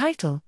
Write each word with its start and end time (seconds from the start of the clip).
Title 0.00 0.40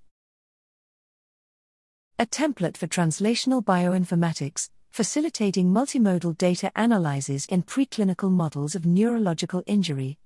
A 2.18 2.24
template 2.24 2.78
for 2.78 2.86
translational 2.86 3.62
bioinformatics, 3.62 4.70
facilitating 4.90 5.66
multimodal 5.66 6.38
data 6.38 6.72
analyses 6.74 7.44
in 7.44 7.62
preclinical 7.62 8.30
models 8.30 8.74
of 8.74 8.86
neurological 8.86 9.62
injury. 9.66 10.16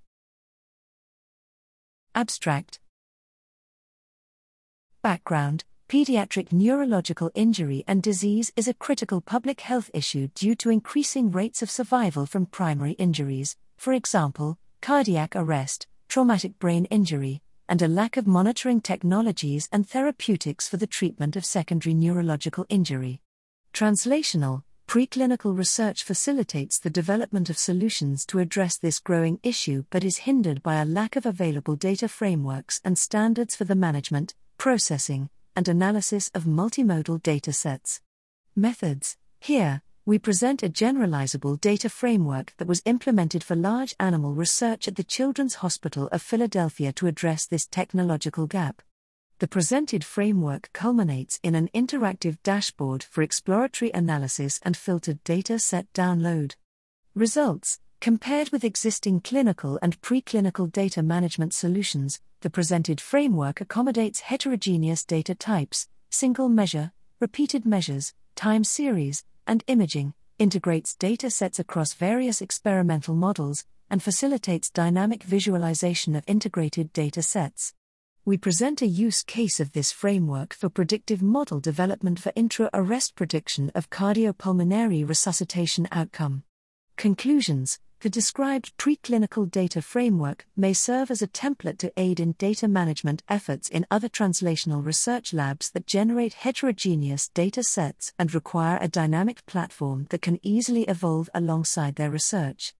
Abstract 2.14 2.78
Background 5.02 5.64
Pediatric 5.88 6.52
neurological 6.52 7.32
injury 7.34 7.82
and 7.88 8.04
disease 8.04 8.52
is 8.54 8.68
a 8.68 8.74
critical 8.74 9.20
public 9.20 9.62
health 9.62 9.90
issue 9.92 10.28
due 10.36 10.54
to 10.54 10.70
increasing 10.70 11.32
rates 11.32 11.62
of 11.62 11.70
survival 11.72 12.26
from 12.26 12.46
primary 12.46 12.92
injuries, 12.92 13.56
for 13.76 13.92
example, 13.92 14.56
cardiac 14.80 15.34
arrest, 15.34 15.88
traumatic 16.08 16.60
brain 16.60 16.84
injury, 16.84 17.42
and 17.68 17.82
a 17.82 17.88
lack 17.88 18.16
of 18.16 18.26
monitoring 18.26 18.80
technologies 18.80 19.68
and 19.72 19.88
therapeutics 19.88 20.68
for 20.68 20.76
the 20.76 20.86
treatment 20.86 21.36
of 21.36 21.44
secondary 21.44 21.94
neurological 21.94 22.66
injury. 22.68 23.20
Translational, 23.72 24.62
preclinical 24.86 25.56
research 25.56 26.04
facilitates 26.04 26.78
the 26.78 26.90
development 26.90 27.50
of 27.50 27.58
solutions 27.58 28.24
to 28.26 28.38
address 28.38 28.78
this 28.78 29.00
growing 29.00 29.40
issue 29.42 29.84
but 29.90 30.04
is 30.04 30.18
hindered 30.18 30.62
by 30.62 30.76
a 30.76 30.84
lack 30.84 31.16
of 31.16 31.26
available 31.26 31.76
data 31.76 32.08
frameworks 32.08 32.80
and 32.84 32.96
standards 32.96 33.56
for 33.56 33.64
the 33.64 33.74
management, 33.74 34.34
processing, 34.58 35.28
and 35.56 35.68
analysis 35.68 36.30
of 36.34 36.44
multimodal 36.44 37.20
datasets. 37.22 38.00
Methods 38.54 39.16
Here, 39.40 39.82
we 40.06 40.20
present 40.20 40.62
a 40.62 40.68
generalizable 40.68 41.60
data 41.60 41.88
framework 41.88 42.54
that 42.58 42.68
was 42.68 42.80
implemented 42.84 43.42
for 43.42 43.56
large 43.56 43.92
animal 43.98 44.32
research 44.32 44.86
at 44.86 44.94
the 44.94 45.02
Children's 45.02 45.56
Hospital 45.56 46.08
of 46.12 46.22
Philadelphia 46.22 46.92
to 46.92 47.08
address 47.08 47.44
this 47.44 47.66
technological 47.66 48.46
gap. 48.46 48.82
The 49.40 49.48
presented 49.48 50.04
framework 50.04 50.70
culminates 50.72 51.40
in 51.42 51.56
an 51.56 51.68
interactive 51.74 52.38
dashboard 52.44 53.02
for 53.02 53.22
exploratory 53.22 53.90
analysis 53.92 54.60
and 54.62 54.76
filtered 54.76 55.24
data 55.24 55.58
set 55.58 55.92
download. 55.92 56.54
Results 57.16 57.80
Compared 58.00 58.50
with 58.50 58.62
existing 58.62 59.22
clinical 59.22 59.76
and 59.82 60.00
preclinical 60.02 60.70
data 60.70 61.02
management 61.02 61.52
solutions, 61.52 62.20
the 62.42 62.50
presented 62.50 63.00
framework 63.00 63.60
accommodates 63.60 64.20
heterogeneous 64.20 65.04
data 65.04 65.34
types, 65.34 65.88
single 66.10 66.48
measure, 66.48 66.92
repeated 67.18 67.66
measures, 67.66 68.14
time 68.36 68.62
series, 68.62 69.24
and 69.46 69.64
imaging, 69.66 70.14
integrates 70.38 70.94
data 70.94 71.30
sets 71.30 71.58
across 71.58 71.94
various 71.94 72.40
experimental 72.40 73.14
models, 73.14 73.64
and 73.90 74.02
facilitates 74.02 74.70
dynamic 74.70 75.22
visualization 75.22 76.16
of 76.16 76.24
integrated 76.26 76.92
data 76.92 77.22
sets. 77.22 77.72
We 78.24 78.36
present 78.36 78.82
a 78.82 78.86
use 78.86 79.22
case 79.22 79.60
of 79.60 79.72
this 79.72 79.92
framework 79.92 80.52
for 80.52 80.68
predictive 80.68 81.22
model 81.22 81.60
development 81.60 82.18
for 82.18 82.32
intra 82.34 82.68
arrest 82.74 83.14
prediction 83.14 83.70
of 83.74 83.88
cardiopulmonary 83.88 85.08
resuscitation 85.08 85.86
outcome. 85.92 86.42
Conclusions 86.96 87.78
the 88.00 88.10
described 88.10 88.76
preclinical 88.76 89.50
data 89.50 89.80
framework 89.80 90.46
may 90.56 90.72
serve 90.72 91.10
as 91.10 91.22
a 91.22 91.26
template 91.26 91.78
to 91.78 91.92
aid 91.96 92.20
in 92.20 92.32
data 92.32 92.68
management 92.68 93.22
efforts 93.28 93.68
in 93.68 93.86
other 93.90 94.08
translational 94.08 94.84
research 94.84 95.32
labs 95.32 95.70
that 95.70 95.86
generate 95.86 96.34
heterogeneous 96.34 97.28
data 97.28 97.62
sets 97.62 98.12
and 98.18 98.34
require 98.34 98.78
a 98.80 98.88
dynamic 98.88 99.44
platform 99.46 100.06
that 100.10 100.22
can 100.22 100.38
easily 100.42 100.82
evolve 100.84 101.30
alongside 101.34 101.96
their 101.96 102.10
research. 102.10 102.74